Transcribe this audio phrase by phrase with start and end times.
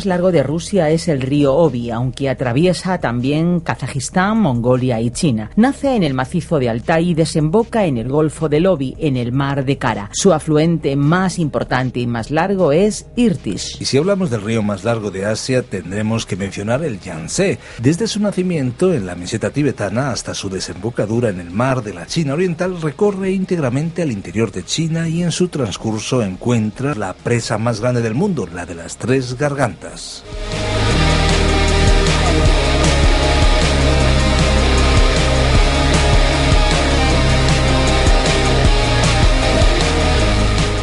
[0.00, 5.50] Más largo de Rusia es el río Obi, aunque atraviesa también Kazajistán, Mongolia y China.
[5.56, 9.30] Nace en el macizo de Altai y desemboca en el Golfo del Obi, en el
[9.32, 10.08] mar de Kara.
[10.14, 13.78] Su afluente más importante y más largo es Irtis.
[13.78, 17.58] Y si hablamos del río más largo de Asia, tendremos que mencionar el Yangtze.
[17.82, 22.06] Desde su nacimiento en la meseta tibetana hasta su desembocadura en el mar de la
[22.06, 27.58] China Oriental, recorre íntegramente al interior de China y en su transcurso encuentra la presa
[27.58, 29.89] más grande del mundo, la de las tres gargantas.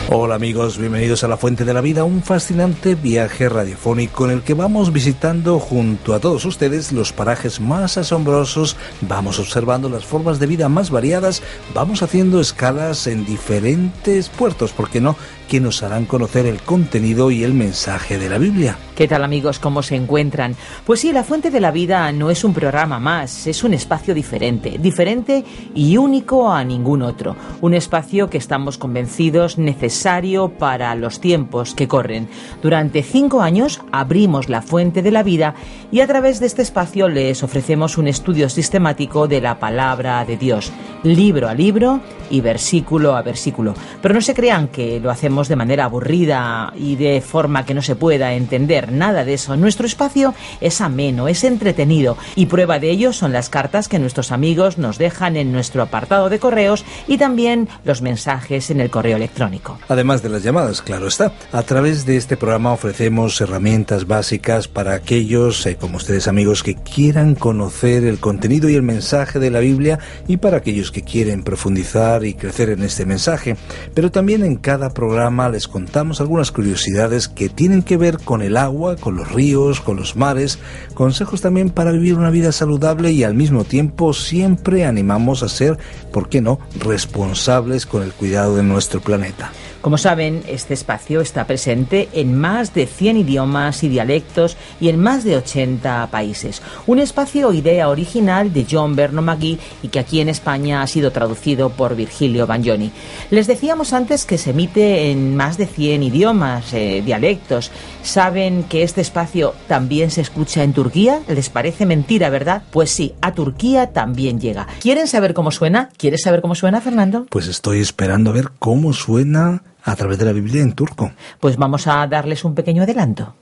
[0.10, 4.42] Hola amigos, bienvenidos a La Fuente de la Vida, un fascinante viaje radiofónico en el
[4.42, 10.40] que vamos visitando junto a todos ustedes los parajes más asombrosos, vamos observando las formas
[10.40, 15.18] de vida más variadas, vamos haciendo escalas en diferentes puertos, ¿por qué no?
[15.48, 18.78] Que nos harán conocer el contenido y el mensaje de la Biblia.
[18.96, 19.60] ¿Qué tal amigos?
[19.60, 20.56] ¿Cómo se encuentran?
[20.84, 24.16] Pues sí, La Fuente de la Vida no es un programa más, es un espacio
[24.16, 27.36] diferente, diferente y único a ningún otro.
[27.62, 32.28] Un espacio que estamos convencidos necesario para los tiempos que corren.
[32.64, 35.54] Durante cinco años abrimos La Fuente de la Vida
[35.92, 40.38] y a través de este espacio les ofrecemos un estudio sistemático de la palabra de
[40.38, 40.72] Dios,
[41.04, 43.76] libro a libro y versículo a versículo.
[44.02, 47.84] Pero no se crean que lo hacemos de manera aburrida y de forma que no
[47.84, 49.56] se pueda entender nada de eso.
[49.56, 54.32] Nuestro espacio es ameno, es entretenido y prueba de ello son las cartas que nuestros
[54.32, 59.18] amigos nos dejan en nuestro apartado de correos y también los mensajes en el correo
[59.18, 59.78] electrónico.
[59.88, 61.32] Además de las llamadas, claro está.
[61.52, 66.76] A través de este programa ofrecemos herramientas básicas para aquellos, eh, como ustedes amigos, que
[66.76, 71.44] quieran conocer el contenido y el mensaje de la Biblia y para aquellos que quieren
[71.44, 73.56] profundizar y crecer en este mensaje.
[73.94, 78.56] Pero también en cada programa les contamos algunas curiosidades que tienen que ver con el
[78.56, 80.58] agua, con los ríos, con los mares,
[80.94, 85.78] consejos también para vivir una vida saludable y al mismo tiempo siempre animamos a ser,
[86.14, 89.52] ¿por qué no?, responsables con el cuidado de nuestro planeta.
[89.88, 95.00] Como saben, este espacio está presente en más de 100 idiomas y dialectos y en
[95.00, 96.62] más de 80 países.
[96.88, 101.12] Un espacio idea original de John Berno Magui y que aquí en España ha sido
[101.12, 102.92] traducido por Virgilio Bagnoni.
[103.30, 107.72] Les decíamos antes que se emite en más de 100 idiomas, eh, dialectos.
[108.04, 111.22] ¿Saben que este espacio también se escucha en Turquía?
[111.28, 112.64] ¿Les parece mentira, verdad?
[112.72, 114.68] Pues sí, a Turquía también llega.
[114.82, 115.90] ¿Quieren saber cómo suena?
[115.98, 117.26] ¿Quieres saber cómo suena, Fernando?
[117.30, 121.12] Pues estoy esperando a ver cómo suena a través de la Biblia en turco.
[121.40, 123.36] Pues vamos a darles un pequeño adelanto.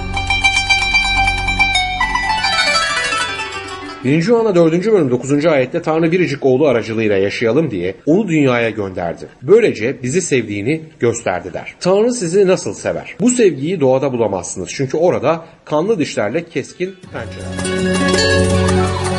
[4.06, 4.92] Birinci Yuhanna 4.
[4.92, 5.46] bölüm 9.
[5.46, 9.28] ayette Tanrı biricik oğlu aracılığıyla yaşayalım diye onu dünyaya gönderdi.
[9.42, 11.76] Böylece bizi sevdiğini gösterdi der.
[11.80, 13.16] Tanrı sizi nasıl sever?
[13.22, 14.70] Bu sevgiyi doğada bulamazsınız.
[14.70, 19.15] Çünkü orada kanlı dişlerle keskin pençeler.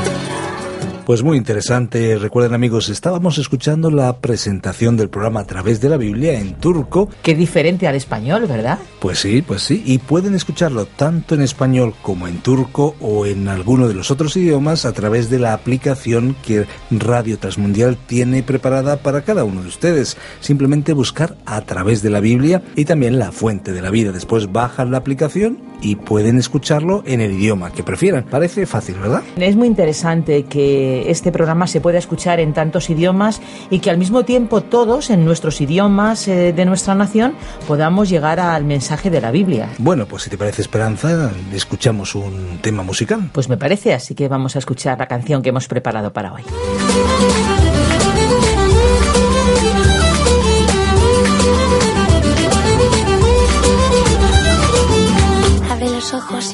[1.06, 2.18] Pues muy interesante.
[2.18, 7.08] Recuerden amigos, estábamos escuchando la presentación del programa a través de la Biblia en turco.
[7.22, 8.80] Qué diferente al español, ¿verdad?
[8.98, 9.84] Pues sí, pues sí.
[9.86, 14.36] Y pueden escucharlo tanto en español como en turco o en alguno de los otros
[14.36, 19.68] idiomas a través de la aplicación que Radio Transmundial tiene preparada para cada uno de
[19.68, 20.16] ustedes.
[20.40, 24.10] Simplemente buscar a través de la Biblia y también la fuente de la vida.
[24.10, 28.24] Después bajan la aplicación y pueden escucharlo en el idioma que prefieran.
[28.24, 29.22] Parece fácil, ¿verdad?
[29.36, 33.40] Es muy interesante que este programa se pueda escuchar en tantos idiomas
[33.70, 37.34] y que al mismo tiempo todos en nuestros idiomas eh, de nuestra nación
[37.66, 39.68] podamos llegar al mensaje de la Biblia.
[39.78, 43.30] Bueno, pues si te parece Esperanza, escuchamos un tema musical.
[43.32, 46.42] Pues me parece, así que vamos a escuchar la canción que hemos preparado para hoy.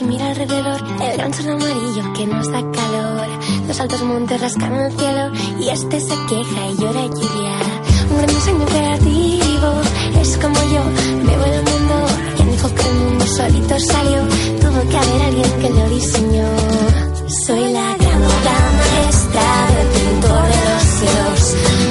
[0.07, 3.29] Mira alrededor el gran sol amarillo que nos da calor.
[3.67, 7.57] Los altos montes rascan el cielo y este se queja y llora lluvia.
[8.11, 9.73] Un gran diseño creativo
[10.21, 10.83] es como yo,
[11.27, 12.07] veo el mundo.
[12.37, 14.21] Quien dijo que el mundo solito salió,
[14.61, 16.49] tuvo que haber alguien que lo diseñó.
[17.47, 19.43] Soy la gran maestra
[19.75, 21.82] del pintor de los cielos.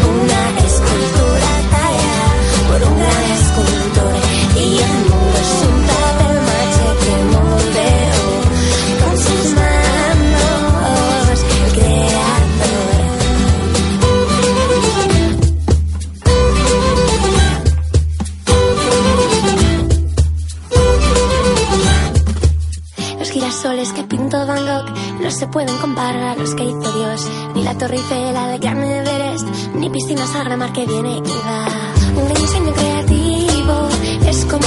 [25.42, 27.28] Se pueden comparar a los que hizo Dios.
[27.56, 31.66] Ni la Torre Eiffel, el Gran Everest, ni piscinas a mar que viene y va.
[32.16, 33.90] Un diseño creativo,
[34.30, 34.61] es como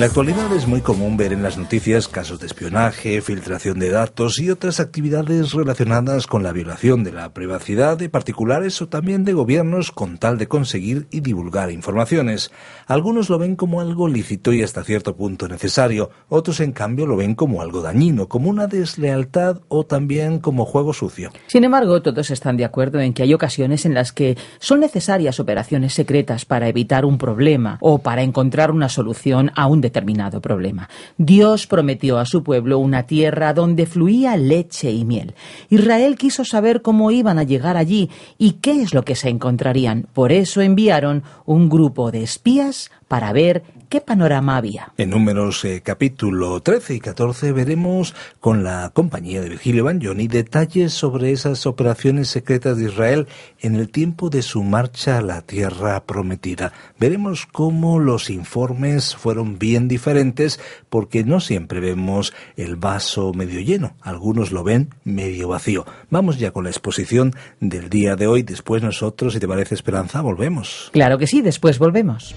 [0.00, 3.90] En la actualidad es muy común ver en las noticias casos de espionaje, filtración de
[3.90, 9.26] datos y otras actividades relacionadas con la violación de la privacidad de particulares o también
[9.26, 12.50] de gobiernos con tal de conseguir y divulgar informaciones.
[12.86, 17.16] Algunos lo ven como algo lícito y hasta cierto punto necesario, otros en cambio lo
[17.16, 21.30] ven como algo dañino, como una deslealtad o también como juego sucio.
[21.46, 25.40] Sin embargo, todos están de acuerdo en que hay ocasiones en las que son necesarias
[25.40, 30.88] operaciones secretas para evitar un problema o para encontrar una solución a un determinado problema.
[31.18, 35.34] Dios prometió a su pueblo una tierra donde fluía leche y miel.
[35.68, 38.08] Israel quiso saber cómo iban a llegar allí
[38.38, 40.06] y qué es lo que se encontrarían.
[40.12, 44.92] Por eso enviaron un grupo de espías para ver qué panorama había.
[44.96, 50.92] En números eh, capítulo 13 y 14 veremos con la compañía de Virgilio Bagnoni detalles
[50.92, 53.26] sobre esas operaciones secretas de Israel
[53.58, 56.72] en el tiempo de su marcha a la tierra prometida.
[57.00, 63.96] Veremos cómo los informes fueron bien diferentes porque no siempre vemos el vaso medio lleno,
[64.02, 65.84] algunos lo ven medio vacío.
[66.10, 70.20] Vamos ya con la exposición del día de hoy, después nosotros, si te parece Esperanza,
[70.20, 70.90] volvemos.
[70.92, 72.36] Claro que sí, después volvemos.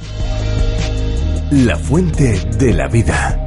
[1.56, 3.40] La fuente de la vida.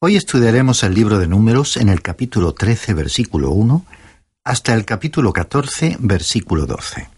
[0.00, 3.86] Hoy estudiaremos el libro de números en el capítulo 13, versículo 1,
[4.44, 7.08] hasta el capítulo 14, versículo 12.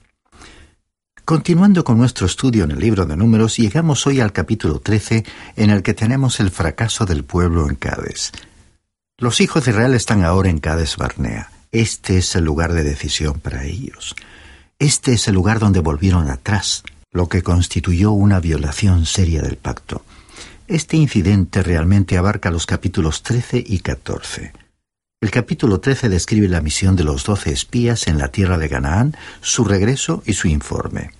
[1.24, 5.24] Continuando con nuestro estudio en el libro de números, llegamos hoy al capítulo 13,
[5.56, 8.30] en el que tenemos el fracaso del pueblo en Cádiz.
[9.18, 11.50] Los hijos de Israel están ahora en Cádiz Barnea.
[11.72, 14.14] Este es el lugar de decisión para ellos.
[14.78, 20.04] Este es el lugar donde volvieron atrás, lo que constituyó una violación seria del pacto.
[20.66, 24.52] Este incidente realmente abarca los capítulos 13 y 14.
[25.20, 29.16] El capítulo 13 describe la misión de los doce espías en la tierra de Canaán,
[29.40, 31.12] su regreso y su informe.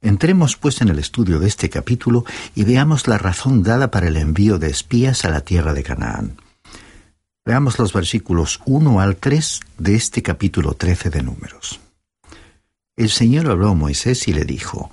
[0.00, 2.24] Entremos pues en el estudio de este capítulo
[2.56, 6.36] y veamos la razón dada para el envío de espías a la tierra de Canaán.
[7.44, 11.80] Veamos los versículos 1 al 3 de este capítulo 13 de Números.
[12.96, 14.90] El Señor habló a Moisés y le dijo,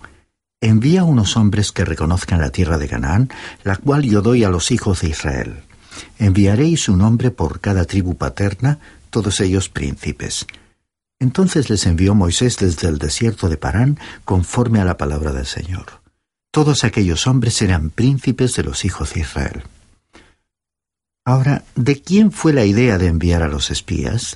[0.61, 3.29] Envía unos hombres que reconozcan la tierra de Canaán,
[3.63, 5.63] la cual yo doy a los hijos de Israel.
[6.17, 10.45] Enviaréis un hombre por cada tribu paterna, todos ellos príncipes.
[11.19, 16.01] Entonces les envió Moisés desde el desierto de Parán, conforme a la palabra del Señor.
[16.51, 19.63] Todos aquellos hombres eran príncipes de los hijos de Israel.
[21.25, 24.35] Ahora, ¿de quién fue la idea de enviar a los espías?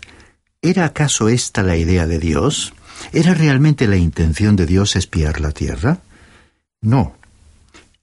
[0.62, 2.74] ¿Era acaso esta la idea de Dios?
[3.12, 6.00] ¿Era realmente la intención de Dios espiar la tierra?
[6.84, 7.16] No.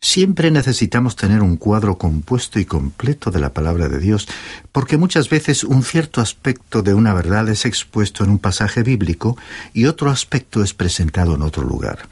[0.00, 4.26] Siempre necesitamos tener un cuadro compuesto y completo de la palabra de Dios,
[4.72, 9.36] porque muchas veces un cierto aspecto de una verdad es expuesto en un pasaje bíblico
[9.74, 12.08] y otro aspecto es presentado en otro lugar.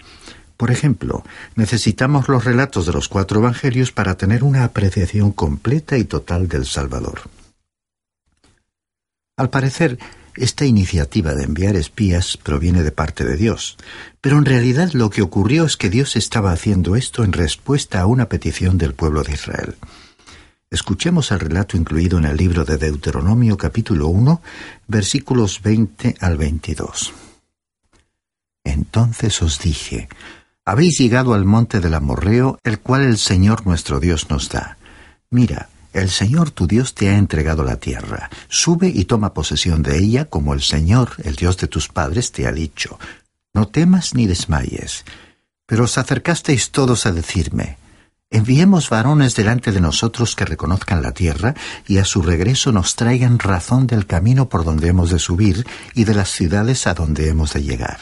[0.58, 6.04] Por ejemplo, necesitamos los relatos de los cuatro evangelios para tener una apreciación completa y
[6.04, 7.22] total del Salvador.
[9.38, 9.98] Al parecer,
[10.38, 13.76] esta iniciativa de enviar espías proviene de parte de Dios,
[14.20, 18.06] pero en realidad lo que ocurrió es que Dios estaba haciendo esto en respuesta a
[18.06, 19.76] una petición del pueblo de Israel.
[20.70, 24.42] Escuchemos el relato incluido en el libro de Deuteronomio capítulo 1,
[24.86, 27.14] versículos 20 al 22.
[28.64, 30.08] Entonces os dije,
[30.64, 34.76] habéis llegado al monte del Amorreo, el cual el Señor nuestro Dios nos da.
[35.30, 38.30] Mira, el Señor tu Dios te ha entregado la tierra.
[38.48, 42.46] Sube y toma posesión de ella como el Señor, el Dios de tus padres, te
[42.46, 42.98] ha dicho.
[43.54, 45.04] No temas ni desmayes.
[45.66, 47.76] Pero os acercasteis todos a decirme,
[48.30, 51.54] enviemos varones delante de nosotros que reconozcan la tierra
[51.86, 56.04] y a su regreso nos traigan razón del camino por donde hemos de subir y
[56.04, 57.98] de las ciudades a donde hemos de llegar.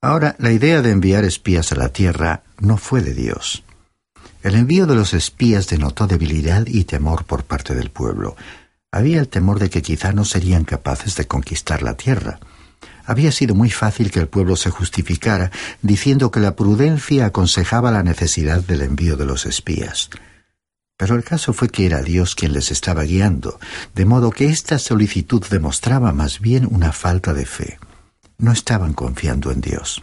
[0.00, 3.62] Ahora, la idea de enviar espías a la tierra no fue de Dios.
[4.42, 8.36] El envío de los espías denotó debilidad y temor por parte del pueblo.
[8.90, 12.40] Había el temor de que quizá no serían capaces de conquistar la tierra.
[13.04, 18.02] Había sido muy fácil que el pueblo se justificara diciendo que la prudencia aconsejaba la
[18.02, 20.10] necesidad del envío de los espías.
[20.96, 23.60] Pero el caso fue que era Dios quien les estaba guiando,
[23.94, 27.78] de modo que esta solicitud demostraba más bien una falta de fe.
[28.38, 30.02] No estaban confiando en Dios.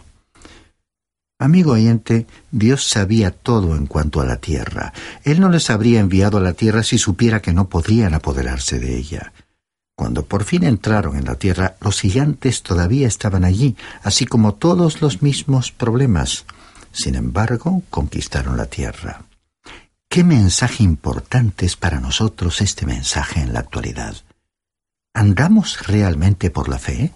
[1.40, 4.92] Amigo oyente, Dios sabía todo en cuanto a la tierra.
[5.24, 8.98] Él no les habría enviado a la tierra si supiera que no podrían apoderarse de
[8.98, 9.32] ella.
[9.96, 15.00] Cuando por fin entraron en la tierra, los gigantes todavía estaban allí, así como todos
[15.00, 16.44] los mismos problemas.
[16.92, 19.22] Sin embargo, conquistaron la tierra.
[20.10, 24.14] ¿Qué mensaje importante es para nosotros este mensaje en la actualidad?
[25.14, 27.14] ¿Andamos realmente por la fe?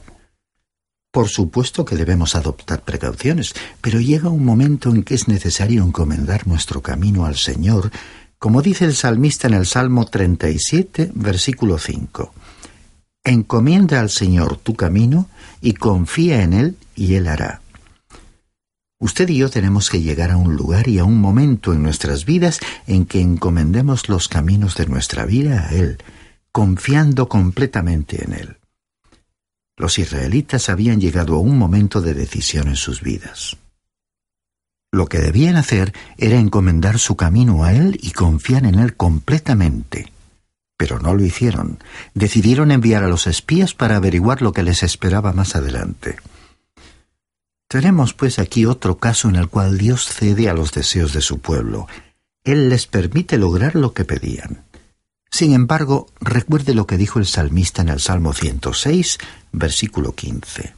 [1.14, 6.48] Por supuesto que debemos adoptar precauciones, pero llega un momento en que es necesario encomendar
[6.48, 7.92] nuestro camino al Señor,
[8.36, 12.34] como dice el salmista en el Salmo 37, versículo 5.
[13.22, 15.28] Encomienda al Señor tu camino
[15.60, 17.62] y confía en Él y Él hará.
[18.98, 22.24] Usted y yo tenemos que llegar a un lugar y a un momento en nuestras
[22.24, 25.98] vidas en que encomendemos los caminos de nuestra vida a Él,
[26.50, 28.56] confiando completamente en Él.
[29.76, 33.56] Los israelitas habían llegado a un momento de decisión en sus vidas.
[34.92, 40.12] Lo que debían hacer era encomendar su camino a Él y confiar en Él completamente.
[40.76, 41.78] Pero no lo hicieron.
[42.14, 46.16] Decidieron enviar a los espías para averiguar lo que les esperaba más adelante.
[47.66, 51.40] Tenemos pues aquí otro caso en el cual Dios cede a los deseos de su
[51.40, 51.88] pueblo.
[52.44, 54.62] Él les permite lograr lo que pedían.
[55.34, 59.18] Sin embargo, recuerde lo que dijo el salmista en el Salmo 106,
[59.50, 60.74] versículo 15.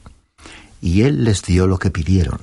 [0.81, 2.39] Y Él les dio lo que pidieron,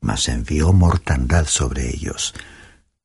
[0.00, 2.34] mas envió mortandad sobre ellos.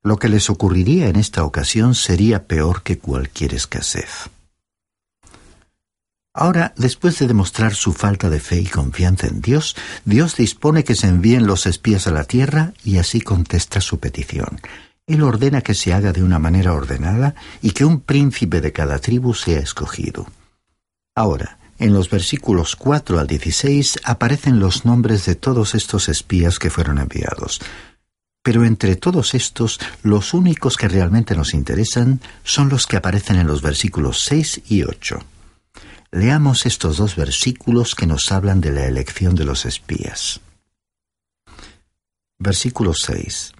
[0.01, 4.32] Lo que les ocurriría en esta ocasión sería peor que cualquier escasez.
[6.34, 9.75] Ahora, después de demostrar su falta de fe y confianza en Dios,
[10.06, 14.60] Dios dispone que se envíen los espías a la tierra y así contesta su petición.
[15.10, 19.00] Él ordena que se haga de una manera ordenada y que un príncipe de cada
[19.00, 20.28] tribu sea escogido.
[21.16, 26.70] Ahora, en los versículos 4 al 16 aparecen los nombres de todos estos espías que
[26.70, 27.60] fueron enviados.
[28.44, 33.48] Pero entre todos estos, los únicos que realmente nos interesan son los que aparecen en
[33.48, 35.18] los versículos 6 y 8.
[36.12, 40.39] Leamos estos dos versículos que nos hablan de la elección de los espías.
[42.38, 43.54] Versículo 6.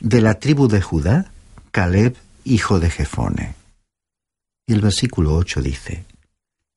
[0.00, 1.30] De la tribu de Judá,
[1.72, 3.54] Caleb, hijo de Jefone.
[4.66, 6.04] Y el versículo 8 dice,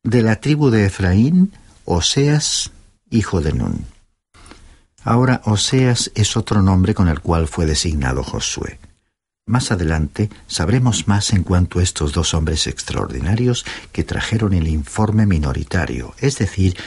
[0.04, 1.54] De la tribu de Efraín,
[1.86, 2.72] Oseas,
[3.10, 3.86] hijo de Nun.
[5.06, 8.78] Ahora Oseas es otro nombre con el cual fue designado Josué.
[9.46, 15.26] Más adelante sabremos más en cuanto a estos dos hombres extraordinarios que trajeron el informe
[15.26, 16.78] minoritario, es decir,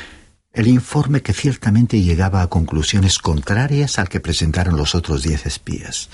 [0.56, 6.08] el informe que ciertamente llegaba a conclusiones contrarias al que presentaron los otros diez espías.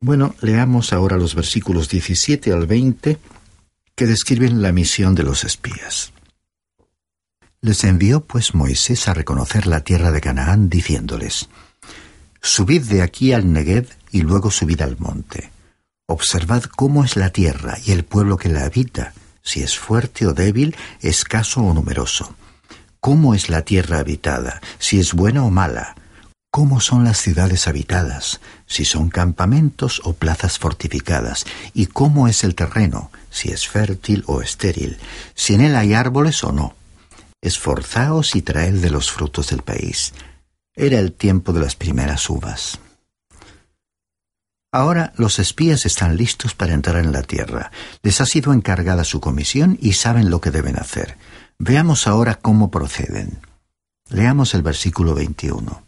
[0.00, 3.18] Bueno, leamos ahora los versículos 17 al 20
[3.94, 6.12] que describen la misión de los espías.
[7.60, 11.48] Les envió pues Moisés a reconocer la tierra de Canaán, diciéndoles,
[12.42, 15.52] Subid de aquí al Negev y luego subid al monte.
[16.06, 20.34] Observad cómo es la tierra y el pueblo que la habita, si es fuerte o
[20.34, 22.34] débil, escaso o numeroso.
[23.04, 25.94] Cómo es la tierra habitada, si es buena o mala.
[26.50, 31.44] Cómo son las ciudades habitadas, si son campamentos o plazas fortificadas.
[31.74, 34.96] Y cómo es el terreno, si es fértil o estéril,
[35.34, 36.76] si en él hay árboles o no
[37.42, 40.14] esforzaos y traed de los frutos del país.
[40.74, 42.78] Era el tiempo de las primeras uvas.
[44.72, 47.70] Ahora los espías están listos para entrar en la tierra.
[48.02, 51.18] Les ha sido encargada su comisión y saben lo que deben hacer.
[51.58, 53.38] Veamos ahora cómo proceden.
[54.08, 55.82] Leamos el versículo 21.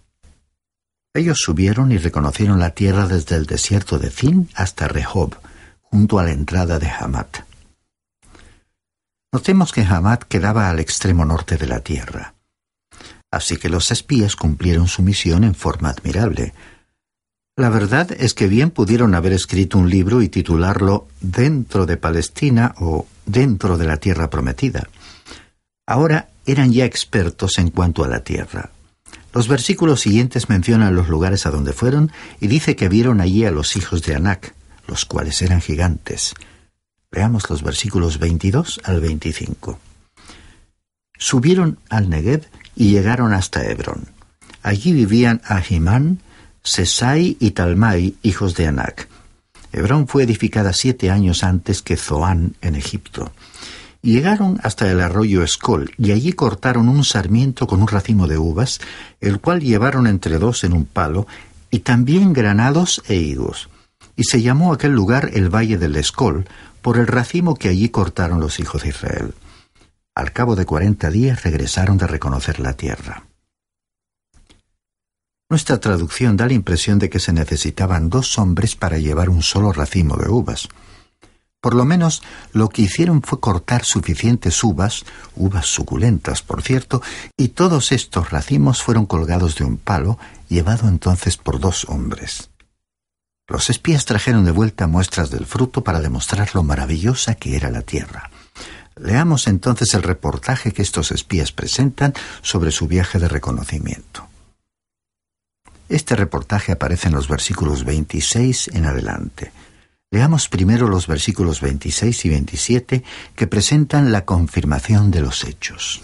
[1.15, 5.35] Ellos subieron y reconocieron la tierra desde el desierto de Zin hasta Rehob,
[5.83, 7.39] junto a la entrada de Hamat.
[9.33, 12.35] Notemos que Hamad quedaba al extremo norte de la tierra.
[13.31, 16.55] Así que los espías cumplieron su misión en forma admirable.
[17.57, 22.75] La verdad es que bien pudieron haber escrito un libro y titularlo Dentro de Palestina
[22.79, 24.89] o Dentro de la Tierra Prometida.
[25.87, 28.71] Ahora eran ya expertos en cuanto a la tierra.
[29.33, 33.50] Los versículos siguientes mencionan los lugares a donde fueron y dice que vieron allí a
[33.50, 34.55] los hijos de Anac,
[34.88, 36.35] los cuales eran gigantes.
[37.11, 39.78] Veamos los versículos 22 al 25.
[41.19, 44.09] Subieron al Negev y llegaron hasta Hebrón.
[44.62, 46.21] Allí vivían Ahimán,
[46.62, 49.09] Sesai y Talmai, hijos de Anac.
[49.73, 53.33] Hebrón fue edificada siete años antes que Zoán en Egipto.
[54.07, 58.79] Llegaron hasta el arroyo Escol y allí cortaron un sarmiento con un racimo de uvas,
[59.21, 61.27] el cual llevaron entre dos en un palo,
[61.73, 63.69] y también granados e higos.
[64.15, 66.47] Y se llamó aquel lugar el Valle del Escol,
[66.83, 69.35] por el racimo que allí cortaron los hijos de Israel.
[70.15, 73.25] Al cabo de cuarenta días regresaron de reconocer la tierra.
[75.51, 79.73] Nuestra traducción da la impresión de que se necesitaban dos hombres para llevar un solo
[79.73, 80.69] racimo de uvas.
[81.61, 82.23] Por lo menos
[82.53, 87.03] lo que hicieron fue cortar suficientes uvas, uvas suculentas, por cierto,
[87.37, 92.51] y todos estos racimos fueron colgados de un palo, llevado entonces por dos hombres.
[93.49, 97.83] Los espías trajeron de vuelta muestras del fruto para demostrar lo maravillosa que era la
[97.83, 98.31] tierra.
[98.97, 104.27] Leamos entonces el reportaje que estos espías presentan sobre su viaje de reconocimiento.
[105.89, 109.53] Este reportaje aparece en los versículos 26 en adelante.
[110.17, 113.05] Leamos primero los versículos 26 y 27
[113.35, 116.01] que presentan la confirmación de los hechos.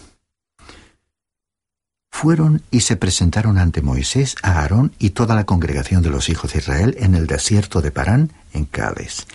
[2.10, 6.52] Fueron y se presentaron ante Moisés, a Aarón y toda la congregación de los hijos
[6.52, 9.26] de Israel en el desierto de Parán, en Cádiz.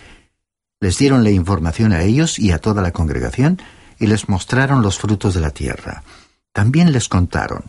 [0.78, 3.60] Les dieron la información a ellos y a toda la congregación
[3.98, 6.04] y les mostraron los frutos de la tierra.
[6.52, 7.64] También les contaron,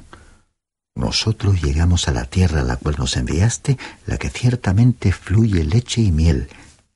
[0.93, 6.01] nosotros llegamos a la tierra a la cual nos enviaste, la que ciertamente fluye leche
[6.01, 6.49] y miel,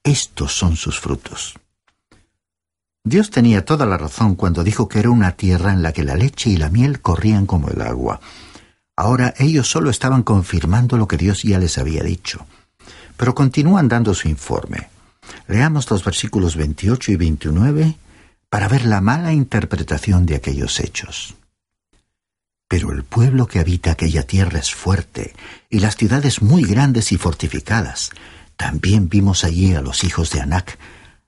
[0.04, 1.56] estos son sus frutos.
[3.06, 6.16] Dios tenía toda la razón cuando dijo que era una tierra en la que la
[6.16, 8.22] leche y la miel corrían como el agua.
[8.96, 12.46] Ahora ellos solo estaban confirmando lo que Dios ya les había dicho.
[13.18, 14.90] Pero continúan dando su informe.
[15.48, 17.98] Leamos los versículos 28 y 29
[18.50, 21.36] para ver la mala interpretación de aquellos hechos.
[22.68, 25.34] Pero el pueblo que habita aquella tierra es fuerte,
[25.70, 28.12] y las ciudades muy grandes y fortificadas,
[28.64, 30.80] también vimos allí a los hijos de Anac.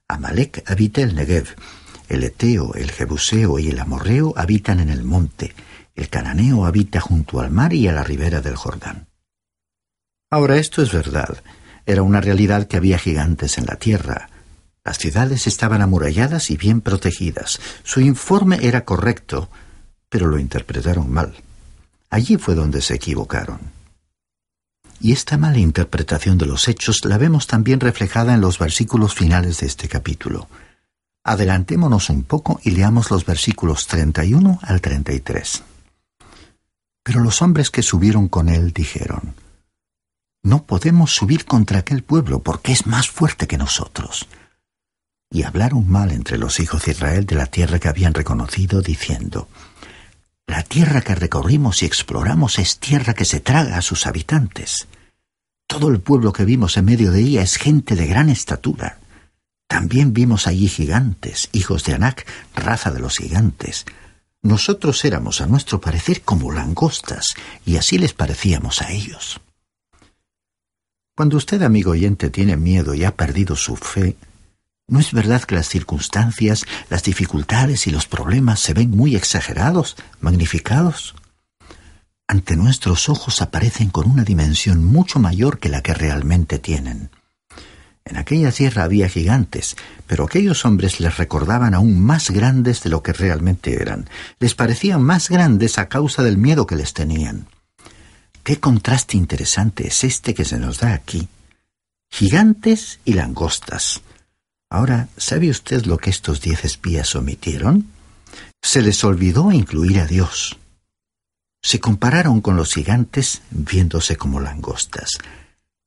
[0.08, 1.54] Amalek habita el Negev.
[2.08, 5.54] El Eteo, el Jebuseo y el Amorreo habitan en el monte.
[5.96, 9.08] El Cananeo habita junto al mar y a la ribera del Jordán.
[10.32, 11.44] Ahora esto es verdad.
[11.86, 14.30] Era una realidad que había gigantes en la tierra.
[14.86, 17.60] Las ciudades estaban amuralladas y bien protegidas.
[17.84, 19.50] Su informe era correcto,
[20.08, 21.36] pero lo interpretaron mal.
[22.10, 23.75] Allí fue donde se equivocaron.
[25.00, 29.60] Y esta mala interpretación de los hechos la vemos también reflejada en los versículos finales
[29.60, 30.48] de este capítulo.
[31.24, 35.64] Adelantémonos un poco y leamos los versículos 31 al 33.
[37.04, 39.36] Pero los hombres que subieron con él dijeron,
[40.44, 44.28] No podemos subir contra aquel pueblo porque es más fuerte que nosotros.
[45.32, 49.50] Y hablaron mal entre los hijos de Israel de la tierra que habían reconocido, diciendo,
[50.48, 54.88] la tierra que recorrimos y exploramos es tierra que se traga a sus habitantes.
[55.68, 59.00] Todo el pueblo que vimos en medio de ella es gente de gran estatura.
[59.68, 63.86] También vimos allí gigantes, hijos de Anak, raza de los gigantes.
[64.44, 67.34] Nosotros éramos, a nuestro parecer, como langostas,
[67.66, 69.42] y así les parecíamos a ellos.
[71.16, 74.18] Cuando usted, amigo oyente, tiene miedo y ha perdido su fe,
[74.88, 79.96] ¿No es verdad que las circunstancias, las dificultades y los problemas se ven muy exagerados,
[80.20, 81.16] magnificados?
[82.28, 87.10] Ante nuestros ojos aparecen con una dimensión mucho mayor que la que realmente tienen.
[88.04, 93.02] En aquella tierra había gigantes, pero aquellos hombres les recordaban aún más grandes de lo
[93.02, 94.08] que realmente eran.
[94.40, 97.48] Les parecían más grandes a causa del miedo que les tenían.
[98.44, 101.28] Qué contraste interesante es este que se nos da aquí.
[102.12, 104.02] Gigantes y langostas.
[104.70, 107.88] Ahora, ¿sabe usted lo que estos diez espías omitieron?
[108.62, 110.58] Se les olvidó incluir a Dios.
[111.62, 115.20] Se compararon con los gigantes viéndose como langostas.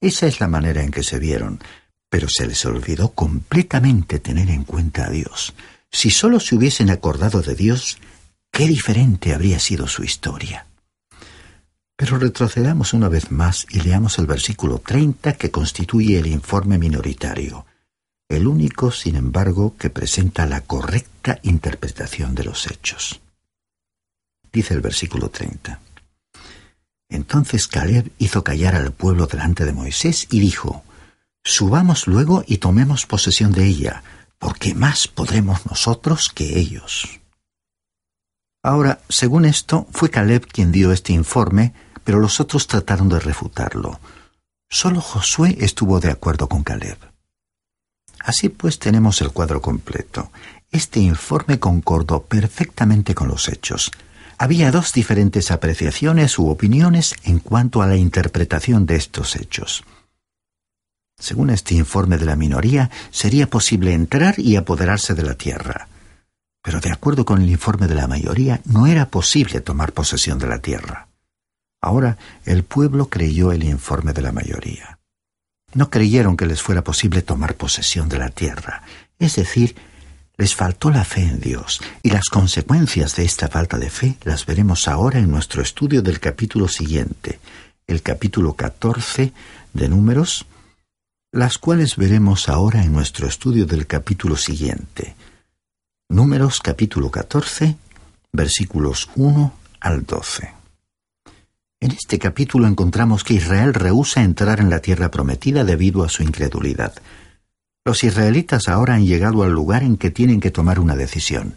[0.01, 1.61] Esa es la manera en que se vieron,
[2.09, 5.55] pero se les olvidó completamente tener en cuenta a Dios.
[5.91, 7.99] Si sólo se hubiesen acordado de Dios,
[8.53, 10.67] qué diferente habría sido su historia.
[11.97, 17.67] Pero retrocedamos una vez más y leamos el versículo 30 que constituye el informe minoritario
[18.29, 23.21] el único, sin embargo, que presenta la correcta interpretación de los hechos.
[24.53, 25.81] Dice el versículo 30.
[27.09, 30.85] Entonces Caleb hizo callar al pueblo delante de Moisés y dijo,
[31.43, 34.03] Subamos luego y tomemos posesión de ella,
[34.39, 37.21] porque más podremos nosotros que ellos.
[38.63, 41.73] Ahora, según esto, fue Caleb quien dio este informe,
[42.05, 44.01] pero los otros trataron de refutarlo.
[44.69, 46.99] Solo Josué estuvo de acuerdo con Caleb.
[48.21, 50.31] Así pues tenemos el cuadro completo.
[50.71, 53.91] Este informe concordó perfectamente con los hechos.
[54.37, 59.85] Había dos diferentes apreciaciones u opiniones en cuanto a la interpretación de estos hechos.
[61.19, 65.89] Según este informe de la minoría, sería posible entrar y apoderarse de la tierra.
[66.63, 70.47] Pero de acuerdo con el informe de la mayoría, no era posible tomar posesión de
[70.47, 71.09] la tierra.
[71.81, 74.98] Ahora el pueblo creyó el informe de la mayoría.
[75.75, 78.83] No creyeron que les fuera posible tomar posesión de la tierra,
[79.19, 79.77] es decir,
[80.37, 84.47] les faltó la fe en Dios, y las consecuencias de esta falta de fe las
[84.47, 87.41] veremos ahora en nuestro estudio del capítulo siguiente,
[87.87, 89.33] el capítulo 14
[89.75, 90.47] de Números,
[91.33, 95.17] las cuales veremos ahora en nuestro estudio del capítulo siguiente,
[96.09, 97.77] Números capítulo 14,
[98.33, 100.58] versículos 1 al 12.
[101.81, 106.25] En este capítulo encontramos que Israel rehúsa entrar en la tierra prometida debido a su
[106.25, 106.95] incredulidad.
[107.85, 111.55] Los israelitas ahora han llegado al lugar en que tienen que tomar una decisión.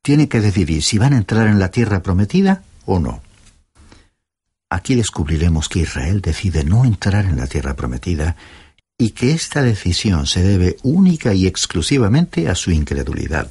[0.00, 3.20] Tienen que decidir si van a entrar en la tierra prometida o no.
[4.70, 8.36] Aquí descubriremos que Israel decide no entrar en la tierra prometida
[8.96, 13.50] y que esta decisión se debe única y exclusivamente a su incredulidad.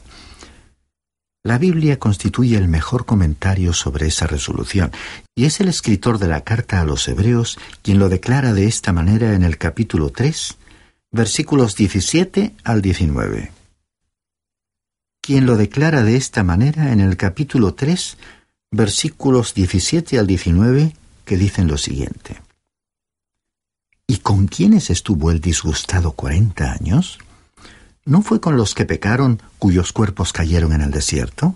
[1.44, 4.92] La Biblia constituye el mejor comentario sobre esa resolución,
[5.34, 8.94] y es el escritor de la carta a los Hebreos quien lo declara de esta
[8.94, 10.58] manera en el capítulo 3,
[11.12, 13.52] versículos 17 al 19.
[15.20, 18.18] Quien lo declara de esta manera en el capítulo 3,
[18.70, 22.40] versículos 17 al 19, que dicen lo siguiente.
[24.06, 27.18] ¿Y con quiénes estuvo el disgustado cuarenta años?
[28.06, 31.56] ¿No fue con los que pecaron cuyos cuerpos cayeron en el desierto?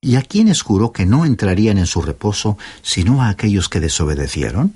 [0.00, 4.74] ¿Y a quienes juró que no entrarían en su reposo sino a aquellos que desobedecieron?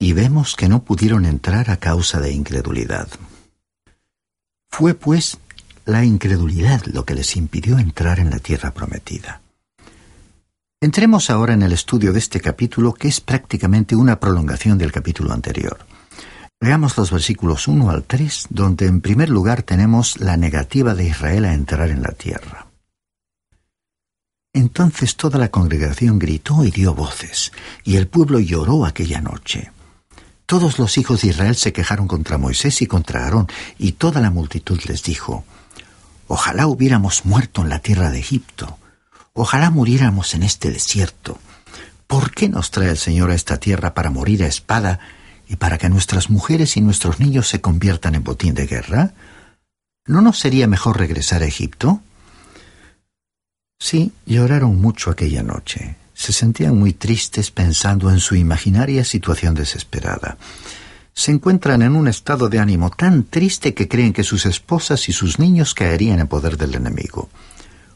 [0.00, 3.08] Y vemos que no pudieron entrar a causa de incredulidad.
[4.68, 5.38] Fue pues
[5.86, 9.40] la incredulidad lo que les impidió entrar en la tierra prometida.
[10.80, 15.32] Entremos ahora en el estudio de este capítulo que es prácticamente una prolongación del capítulo
[15.32, 15.78] anterior.
[16.60, 21.44] Veamos los versículos 1 al 3, donde en primer lugar tenemos la negativa de Israel
[21.44, 22.66] a entrar en la tierra.
[24.52, 27.52] Entonces toda la congregación gritó y dio voces,
[27.84, 29.70] y el pueblo lloró aquella noche.
[30.46, 33.46] Todos los hijos de Israel se quejaron contra Moisés y contra Aarón,
[33.78, 35.44] y toda la multitud les dijo,
[36.26, 38.78] Ojalá hubiéramos muerto en la tierra de Egipto,
[39.32, 41.38] ojalá muriéramos en este desierto.
[42.08, 44.98] ¿Por qué nos trae el Señor a esta tierra para morir a espada
[45.48, 49.14] y para que nuestras mujeres y nuestros niños se conviertan en botín de guerra?
[50.06, 52.02] ¿No nos sería mejor regresar a Egipto?
[53.78, 55.96] Sí, lloraron mucho aquella noche.
[56.12, 60.36] Se sentían muy tristes pensando en su imaginaria situación desesperada.
[61.14, 65.12] Se encuentran en un estado de ánimo tan triste que creen que sus esposas y
[65.12, 67.30] sus niños caerían en poder del enemigo.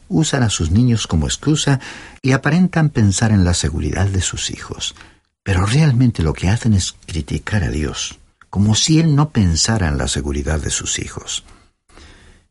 [0.07, 1.79] Usan a sus niños como excusa
[2.21, 4.95] y aparentan pensar en la seguridad de sus hijos.
[5.43, 9.97] Pero realmente lo que hacen es criticar a Dios, como si Él no pensara en
[9.97, 11.43] la seguridad de sus hijos.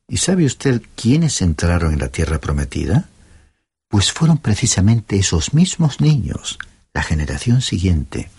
[0.06, 3.08] ¿Y sabe usted quiénes entraron en la tierra prometida?
[3.88, 6.58] Pues fueron precisamente esos mismos niños,
[6.92, 8.30] la generación siguiente.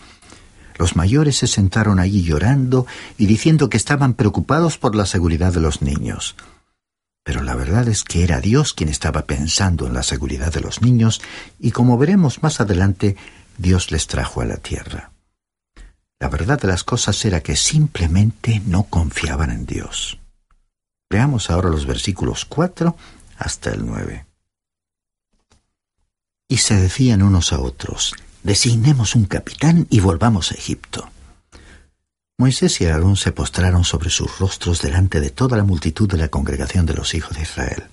[0.78, 2.86] Los mayores se sentaron allí llorando
[3.18, 6.36] y diciendo que estaban preocupados por la seguridad de los niños.
[7.24, 10.82] Pero la verdad es que era Dios quien estaba pensando en la seguridad de los
[10.82, 11.22] niños
[11.58, 13.16] y como veremos más adelante,
[13.58, 15.12] Dios les trajo a la tierra.
[16.20, 20.18] La verdad de las cosas era que simplemente no confiaban en Dios.
[21.10, 22.96] Veamos ahora los versículos 4
[23.38, 24.26] hasta el 9.
[26.48, 31.10] Y se decían unos a otros, designemos un capitán y volvamos a Egipto.
[32.38, 36.28] Moisés y Aarón se postraron sobre sus rostros delante de toda la multitud de la
[36.28, 37.84] congregación de los hijos de Israel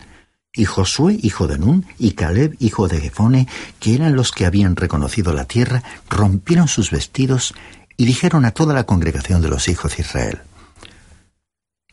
[0.54, 3.48] y Josué, hijo de Nun, y Caleb, hijo de Jefone,
[3.80, 7.54] que eran los que habían reconocido la tierra, rompieron sus vestidos
[7.96, 10.42] y dijeron a toda la congregación de los hijos de Israel,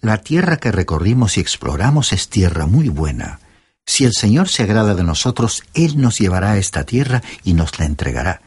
[0.01, 3.41] La tierra que recorrimos y exploramos es tierra muy buena.
[3.87, 7.79] Si el Señor se agrada de nosotros, Él nos llevará a esta tierra y nos
[7.79, 8.41] la entregará.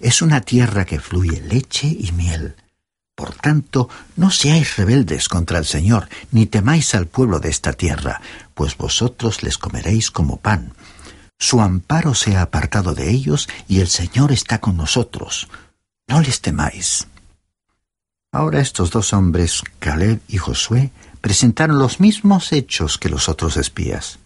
[0.00, 2.56] Es una tierra que fluye leche y miel.
[3.18, 8.20] Por tanto, no seáis rebeldes contra el Señor, ni temáis al pueblo de esta tierra,
[8.54, 10.72] pues vosotros les comeréis como pan.
[11.36, 15.48] Su amparo se ha apartado de ellos, y el Señor está con nosotros.
[16.06, 17.08] No les temáis.
[18.30, 24.20] Ahora estos dos hombres, Caleb y Josué, presentaron los mismos hechos que los otros espías.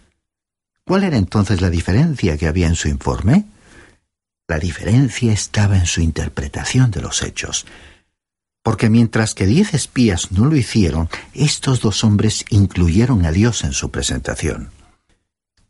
[0.85, 3.45] ¿Cuál era entonces la diferencia que había en su informe?
[4.47, 7.65] La diferencia estaba en su interpretación de los hechos
[8.63, 13.73] porque mientras que diez espías no lo hicieron, estos dos hombres incluyeron a Dios en
[13.73, 14.71] su presentación.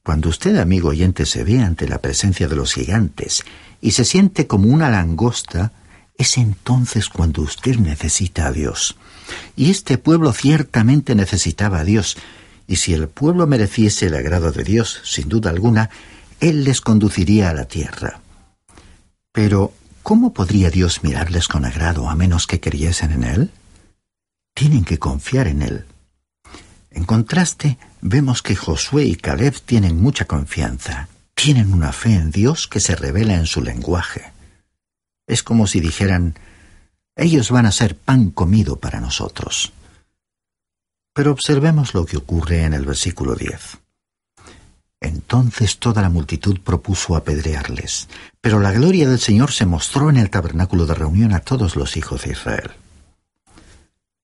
[0.03, 3.43] Cuando usted, amigo oyente, se ve ante la presencia de los gigantes
[3.81, 5.71] y se siente como una langosta,
[6.17, 8.95] es entonces cuando usted necesita a Dios.
[9.55, 12.17] Y este pueblo ciertamente necesitaba a Dios,
[12.67, 15.89] y si el pueblo mereciese el agrado de Dios, sin duda alguna,
[16.39, 18.19] Él les conduciría a la tierra.
[19.31, 19.73] Pero,
[20.03, 23.51] ¿cómo podría Dios mirarles con agrado a menos que creyesen en Él?
[24.53, 25.85] Tienen que confiar en Él.
[26.91, 32.67] En contraste, vemos que Josué y Caleb tienen mucha confianza, tienen una fe en Dios
[32.67, 34.31] que se revela en su lenguaje.
[35.25, 36.35] Es como si dijeran,
[37.15, 39.71] ellos van a ser pan comido para nosotros.
[41.13, 43.82] Pero observemos lo que ocurre en el versículo 10.
[45.03, 48.07] Entonces toda la multitud propuso apedrearles,
[48.39, 51.97] pero la gloria del Señor se mostró en el tabernáculo de reunión a todos los
[51.97, 52.71] hijos de Israel.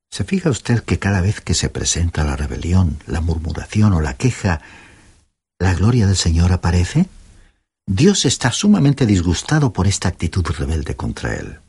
[0.10, 4.13] ¿Se fija usted que cada vez que se presenta la rebelión, la murmuración o la
[4.13, 4.62] queja,
[5.60, 7.10] la gloria del Señor aparece?
[7.86, 11.60] Dios está sumamente disgustado por esta actitud rebelde contra él.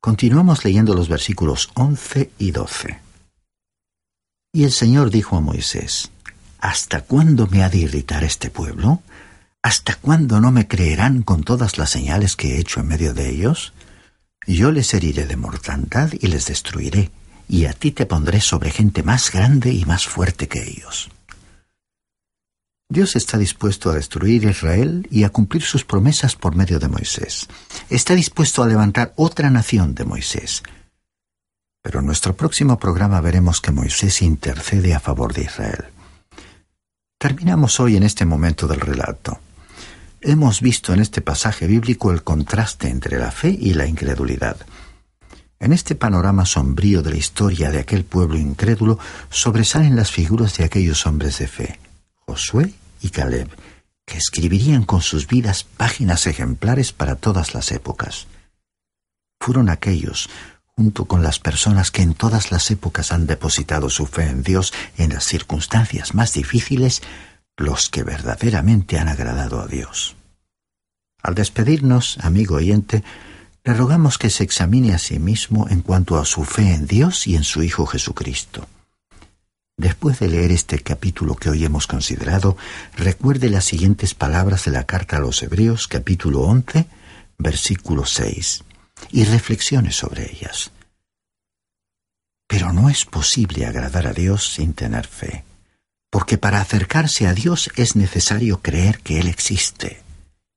[0.00, 2.98] Continuamos leyendo los versículos 11 y 12.
[4.52, 6.10] Y el Señor dijo a Moisés,
[6.64, 9.02] ¿Hasta cuándo me ha de irritar este pueblo?
[9.62, 13.28] ¿Hasta cuándo no me creerán con todas las señales que he hecho en medio de
[13.28, 13.74] ellos?
[14.46, 17.10] Yo les heriré de mortandad y les destruiré,
[17.50, 21.10] y a ti te pondré sobre gente más grande y más fuerte que ellos.
[22.88, 27.46] Dios está dispuesto a destruir Israel y a cumplir sus promesas por medio de Moisés.
[27.90, 30.62] Está dispuesto a levantar otra nación de Moisés,
[31.82, 35.93] pero en nuestro próximo programa veremos que Moisés intercede a favor de Israel.
[37.24, 39.40] Terminamos hoy en este momento del relato.
[40.20, 44.58] Hemos visto en este pasaje bíblico el contraste entre la fe y la incredulidad.
[45.58, 48.98] En este panorama sombrío de la historia de aquel pueblo incrédulo
[49.30, 51.80] sobresalen las figuras de aquellos hombres de fe,
[52.26, 53.48] Josué y Caleb,
[54.04, 58.26] que escribirían con sus vidas páginas ejemplares para todas las épocas.
[59.40, 60.28] Fueron aquellos
[60.76, 64.72] junto con las personas que en todas las épocas han depositado su fe en Dios
[64.96, 67.02] en las circunstancias más difíciles,
[67.56, 70.16] los que verdaderamente han agradado a Dios.
[71.22, 73.04] Al despedirnos, amigo oyente,
[73.62, 77.26] le rogamos que se examine a sí mismo en cuanto a su fe en Dios
[77.26, 78.66] y en su Hijo Jesucristo.
[79.76, 82.56] Después de leer este capítulo que hoy hemos considerado,
[82.96, 86.86] recuerde las siguientes palabras de la carta a los Hebreos capítulo 11,
[87.38, 88.64] versículo 6
[89.10, 90.70] y reflexione sobre ellas.
[92.46, 95.44] Pero no es posible agradar a Dios sin tener fe,
[96.10, 100.02] porque para acercarse a Dios es necesario creer que Él existe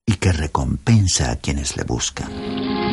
[0.05, 2.86] y que recompensa a quienes le buscan.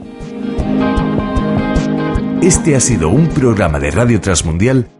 [2.42, 4.88] Este ha sido un programa de Radio Transmundial